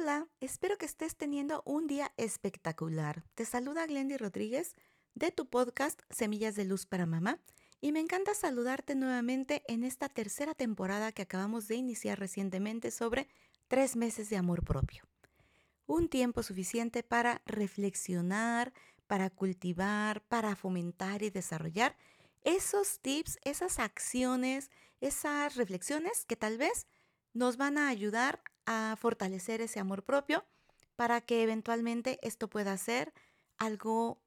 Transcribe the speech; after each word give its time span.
Hola, 0.00 0.28
espero 0.38 0.78
que 0.78 0.86
estés 0.86 1.16
teniendo 1.16 1.60
un 1.66 1.88
día 1.88 2.12
espectacular. 2.16 3.24
Te 3.34 3.44
saluda 3.44 3.84
Glendy 3.84 4.16
Rodríguez 4.16 4.76
de 5.16 5.32
tu 5.32 5.46
podcast 5.46 6.02
Semillas 6.08 6.54
de 6.54 6.64
Luz 6.64 6.86
para 6.86 7.04
Mamá 7.04 7.40
y 7.80 7.90
me 7.90 7.98
encanta 7.98 8.32
saludarte 8.34 8.94
nuevamente 8.94 9.64
en 9.66 9.82
esta 9.82 10.08
tercera 10.08 10.54
temporada 10.54 11.10
que 11.10 11.22
acabamos 11.22 11.66
de 11.66 11.74
iniciar 11.74 12.16
recientemente 12.20 12.92
sobre 12.92 13.26
tres 13.66 13.96
meses 13.96 14.30
de 14.30 14.36
amor 14.36 14.62
propio. 14.62 15.02
Un 15.88 16.08
tiempo 16.08 16.44
suficiente 16.44 17.02
para 17.02 17.42
reflexionar, 17.44 18.72
para 19.08 19.30
cultivar, 19.30 20.22
para 20.28 20.54
fomentar 20.54 21.24
y 21.24 21.30
desarrollar 21.30 21.96
esos 22.44 23.00
tips, 23.00 23.40
esas 23.42 23.80
acciones, 23.80 24.70
esas 25.00 25.56
reflexiones 25.56 26.24
que 26.24 26.36
tal 26.36 26.56
vez 26.56 26.86
nos 27.32 27.56
van 27.56 27.78
a 27.78 27.88
ayudar 27.88 28.42
a 28.66 28.96
fortalecer 28.98 29.60
ese 29.60 29.80
amor 29.80 30.04
propio 30.04 30.44
para 30.96 31.20
que 31.20 31.42
eventualmente 31.42 32.18
esto 32.22 32.48
pueda 32.48 32.76
ser 32.76 33.12
algo 33.56 34.20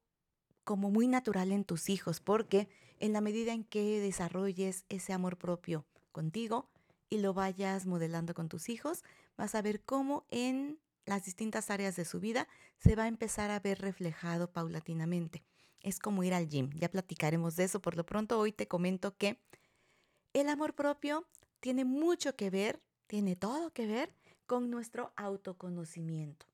como 0.64 0.90
muy 0.90 1.08
natural 1.08 1.52
en 1.52 1.64
tus 1.64 1.88
hijos, 1.88 2.20
porque 2.20 2.68
en 2.98 3.12
la 3.12 3.20
medida 3.20 3.52
en 3.52 3.64
que 3.64 4.00
desarrolles 4.00 4.84
ese 4.88 5.12
amor 5.12 5.36
propio 5.36 5.84
contigo 6.12 6.70
y 7.10 7.18
lo 7.18 7.34
vayas 7.34 7.86
modelando 7.86 8.32
con 8.32 8.48
tus 8.48 8.68
hijos, 8.68 9.02
vas 9.36 9.54
a 9.54 9.62
ver 9.62 9.82
cómo 9.82 10.24
en 10.30 10.78
las 11.04 11.24
distintas 11.24 11.70
áreas 11.70 11.96
de 11.96 12.04
su 12.04 12.20
vida 12.20 12.48
se 12.78 12.94
va 12.94 13.04
a 13.04 13.08
empezar 13.08 13.50
a 13.50 13.60
ver 13.60 13.80
reflejado 13.80 14.50
paulatinamente. 14.52 15.42
Es 15.80 15.98
como 15.98 16.22
ir 16.22 16.32
al 16.32 16.48
gym, 16.48 16.70
ya 16.74 16.88
platicaremos 16.88 17.56
de 17.56 17.64
eso. 17.64 17.82
Por 17.82 17.96
lo 17.96 18.06
pronto 18.06 18.38
hoy 18.38 18.52
te 18.52 18.68
comento 18.68 19.16
que 19.16 19.40
el 20.32 20.48
amor 20.48 20.74
propio 20.74 21.26
tiene 21.60 21.84
mucho 21.84 22.36
que 22.36 22.50
ver, 22.50 22.80
tiene 23.12 23.36
todo 23.36 23.74
que 23.74 23.86
ver 23.86 24.10
con 24.46 24.70
nuestro 24.70 25.12
autoconocimiento. 25.16 26.46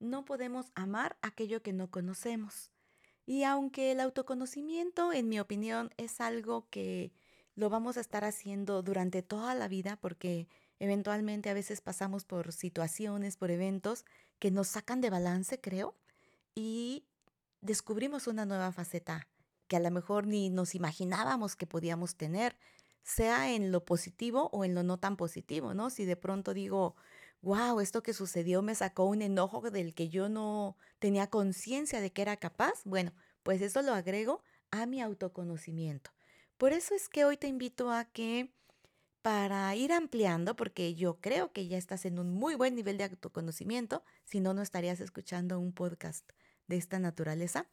No 0.00 0.24
podemos 0.24 0.72
amar 0.74 1.16
aquello 1.22 1.62
que 1.62 1.72
no 1.72 1.88
conocemos. 1.88 2.72
Y 3.26 3.44
aunque 3.44 3.92
el 3.92 4.00
autoconocimiento, 4.00 5.12
en 5.12 5.28
mi 5.28 5.38
opinión, 5.38 5.94
es 5.96 6.20
algo 6.20 6.66
que 6.68 7.12
lo 7.54 7.70
vamos 7.70 7.96
a 7.96 8.00
estar 8.00 8.24
haciendo 8.24 8.82
durante 8.82 9.22
toda 9.22 9.54
la 9.54 9.68
vida 9.68 9.96
porque 10.00 10.48
eventualmente 10.80 11.48
a 11.48 11.54
veces 11.54 11.80
pasamos 11.80 12.24
por 12.24 12.52
situaciones, 12.52 13.36
por 13.36 13.52
eventos 13.52 14.04
que 14.40 14.50
nos 14.50 14.66
sacan 14.66 15.00
de 15.00 15.10
balance, 15.10 15.60
creo, 15.60 15.94
y 16.56 17.04
descubrimos 17.60 18.26
una 18.26 18.44
nueva 18.46 18.72
faceta 18.72 19.28
que 19.68 19.76
a 19.76 19.80
lo 19.80 19.92
mejor 19.92 20.26
ni 20.26 20.50
nos 20.50 20.74
imaginábamos 20.74 21.54
que 21.54 21.68
podíamos 21.68 22.16
tener, 22.16 22.56
sea 23.04 23.52
en 23.52 23.70
lo 23.70 23.84
positivo 23.84 24.48
o 24.52 24.64
en 24.64 24.74
lo 24.74 24.82
no 24.82 24.98
tan 24.98 25.16
positivo, 25.16 25.74
¿no? 25.74 25.90
Si 25.90 26.04
de 26.04 26.16
pronto 26.16 26.54
digo, 26.54 26.96
wow, 27.42 27.78
esto 27.80 28.02
que 28.02 28.14
sucedió 28.14 28.62
me 28.62 28.74
sacó 28.74 29.04
un 29.04 29.22
enojo 29.22 29.70
del 29.70 29.94
que 29.94 30.08
yo 30.08 30.28
no 30.28 30.76
tenía 30.98 31.28
conciencia 31.28 32.00
de 32.00 32.12
que 32.12 32.22
era 32.22 32.38
capaz, 32.38 32.82
bueno, 32.84 33.12
pues 33.42 33.60
eso 33.60 33.82
lo 33.82 33.92
agrego 33.94 34.42
a 34.70 34.86
mi 34.86 35.02
autoconocimiento. 35.02 36.10
Por 36.56 36.72
eso 36.72 36.94
es 36.94 37.08
que 37.08 37.24
hoy 37.24 37.36
te 37.36 37.46
invito 37.46 37.90
a 37.92 38.06
que 38.06 38.50
para 39.20 39.74
ir 39.76 39.92
ampliando, 39.92 40.56
porque 40.56 40.94
yo 40.94 41.20
creo 41.20 41.52
que 41.52 41.68
ya 41.68 41.78
estás 41.78 42.04
en 42.06 42.18
un 42.18 42.30
muy 42.30 42.54
buen 42.54 42.74
nivel 42.74 42.98
de 42.98 43.04
autoconocimiento, 43.04 44.02
si 44.24 44.40
no, 44.40 44.54
no 44.54 44.62
estarías 44.62 45.00
escuchando 45.00 45.58
un 45.58 45.72
podcast 45.72 46.30
de 46.66 46.76
esta 46.76 46.98
naturaleza, 46.98 47.68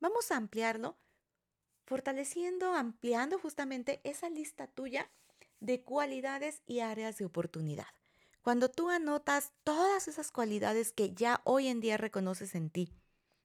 vamos 0.00 0.30
a 0.30 0.36
ampliarlo 0.36 0.98
fortaleciendo, 1.90 2.72
ampliando 2.74 3.36
justamente 3.40 4.00
esa 4.04 4.30
lista 4.30 4.68
tuya 4.68 5.10
de 5.58 5.82
cualidades 5.82 6.62
y 6.64 6.78
áreas 6.78 7.18
de 7.18 7.24
oportunidad. 7.24 7.88
Cuando 8.42 8.70
tú 8.70 8.90
anotas 8.90 9.50
todas 9.64 10.06
esas 10.06 10.30
cualidades 10.30 10.92
que 10.92 11.12
ya 11.14 11.40
hoy 11.42 11.66
en 11.66 11.80
día 11.80 11.96
reconoces 11.96 12.54
en 12.54 12.70
ti 12.70 12.94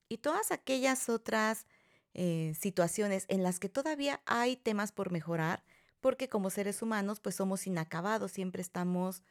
y 0.09 0.19
todas 0.19 0.51
aquellas 0.51 1.09
otras 1.09 1.66
eh, 2.13 2.53
situaciones 2.55 3.25
en 3.29 3.41
las 3.41 3.59
que 3.59 3.67
todavía 3.67 4.22
hay 4.28 4.57
temas 4.57 4.91
por 4.91 5.11
mejorar, 5.11 5.63
porque 6.00 6.29
como 6.29 6.51
seres 6.51 6.84
humanos 6.84 7.19
pues 7.19 7.34
somos 7.34 7.66
inacabados, 7.66 8.31
siempre 8.31 8.61
estamos 8.61 9.23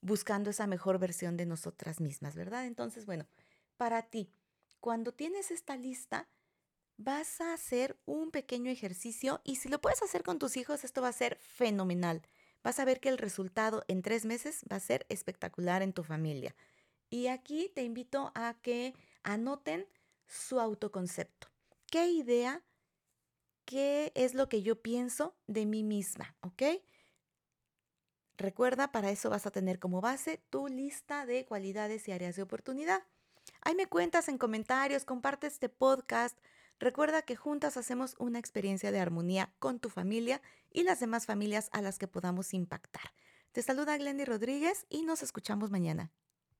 buscando 0.00 0.48
esa 0.48 0.68
mejor 0.68 1.00
versión 1.00 1.36
de 1.36 1.44
nosotras 1.44 2.00
mismas, 2.00 2.36
¿verdad? 2.36 2.66
Entonces, 2.66 3.04
bueno, 3.04 3.26
para 3.76 4.02
ti, 4.02 4.32
cuando 4.78 5.10
tienes 5.10 5.50
esta 5.50 5.74
lista, 5.74 6.28
vas 7.02 7.40
a 7.40 7.52
hacer 7.52 7.98
un 8.06 8.30
pequeño 8.30 8.70
ejercicio 8.70 9.40
y 9.44 9.56
si 9.56 9.68
lo 9.68 9.80
puedes 9.80 10.02
hacer 10.02 10.22
con 10.22 10.38
tus 10.38 10.56
hijos, 10.56 10.84
esto 10.84 11.02
va 11.02 11.08
a 11.08 11.12
ser 11.12 11.36
fenomenal 11.36 12.22
vas 12.62 12.78
a 12.78 12.84
ver 12.84 13.00
que 13.00 13.08
el 13.08 13.18
resultado 13.18 13.84
en 13.88 14.02
tres 14.02 14.24
meses 14.24 14.64
va 14.70 14.76
a 14.76 14.80
ser 14.80 15.06
espectacular 15.08 15.82
en 15.82 15.92
tu 15.92 16.02
familia. 16.02 16.54
Y 17.08 17.26
aquí 17.26 17.70
te 17.74 17.82
invito 17.82 18.30
a 18.34 18.54
que 18.62 18.94
anoten 19.22 19.86
su 20.26 20.60
autoconcepto. 20.60 21.48
¿Qué 21.90 22.06
idea, 22.06 22.62
qué 23.64 24.12
es 24.14 24.34
lo 24.34 24.48
que 24.48 24.62
yo 24.62 24.80
pienso 24.80 25.34
de 25.46 25.66
mí 25.66 25.82
misma? 25.82 26.36
¿Ok? 26.40 26.62
Recuerda, 28.36 28.92
para 28.92 29.10
eso 29.10 29.28
vas 29.28 29.46
a 29.46 29.50
tener 29.50 29.78
como 29.78 30.00
base 30.00 30.40
tu 30.50 30.68
lista 30.68 31.26
de 31.26 31.44
cualidades 31.44 32.06
y 32.08 32.12
áreas 32.12 32.36
de 32.36 32.42
oportunidad. 32.42 33.02
Ahí 33.62 33.74
me 33.74 33.86
cuentas 33.86 34.28
en 34.28 34.38
comentarios, 34.38 35.04
comparte 35.04 35.46
este 35.46 35.68
podcast, 35.68 36.38
Recuerda 36.80 37.20
que 37.20 37.36
juntas 37.36 37.76
hacemos 37.76 38.14
una 38.18 38.38
experiencia 38.38 38.90
de 38.90 39.00
armonía 39.00 39.52
con 39.58 39.80
tu 39.80 39.90
familia 39.90 40.40
y 40.70 40.82
las 40.82 40.98
demás 40.98 41.26
familias 41.26 41.68
a 41.72 41.82
las 41.82 41.98
que 41.98 42.08
podamos 42.08 42.54
impactar. 42.54 43.12
Te 43.52 43.60
saluda 43.60 43.98
Glendy 43.98 44.24
Rodríguez 44.24 44.86
y 44.88 45.02
nos 45.02 45.22
escuchamos 45.22 45.70
mañana. 45.70 46.10